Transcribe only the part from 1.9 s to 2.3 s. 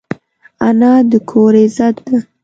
ده